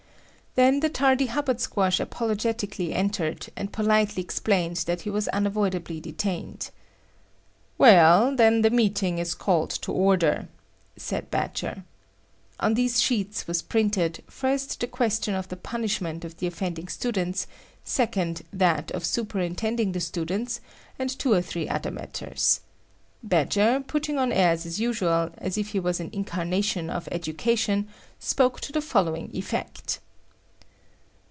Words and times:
Then 0.55 0.81
the 0.81 0.89
tardy 0.89 1.27
Hubbard 1.27 1.61
Squash 1.61 2.01
apologetically 2.01 2.93
entered, 2.93 3.47
and 3.55 3.71
politely 3.71 4.21
explained 4.21 4.75
that 4.85 5.03
he 5.03 5.09
was 5.09 5.29
unavoidably 5.29 6.01
detained. 6.01 6.71
"Well, 7.77 8.35
then 8.35 8.61
the 8.61 8.69
meeting 8.69 9.17
is 9.17 9.33
called 9.33 9.69
to 9.69 9.93
order," 9.93 10.49
said 10.97 11.31
Badger. 11.31 11.85
On 12.59 12.73
these 12.73 12.99
sheets 12.99 13.47
was 13.47 13.61
printed, 13.61 14.23
first 14.29 14.81
the 14.81 14.87
question 14.87 15.35
of 15.35 15.47
the 15.47 15.55
punishment 15.55 16.25
of 16.25 16.35
the 16.37 16.47
offending 16.47 16.89
students, 16.89 17.47
second 17.85 18.41
that 18.51 18.91
of 18.91 19.05
superintending 19.05 19.93
the 19.93 20.01
students, 20.01 20.59
and 20.99 21.09
two 21.17 21.31
or 21.31 21.41
three 21.41 21.69
other 21.69 21.91
matters. 21.91 22.59
Badger, 23.23 23.81
putting 23.87 24.17
on 24.17 24.33
airs 24.33 24.65
as 24.65 24.81
usual, 24.81 25.29
as 25.37 25.57
if 25.57 25.69
he 25.69 25.79
was 25.79 26.01
an 26.01 26.09
incarnation 26.11 26.89
of 26.89 27.07
education, 27.09 27.87
spoke 28.19 28.59
to 28.59 28.73
the 28.73 28.81
following 28.81 29.29
effect. 29.33 30.01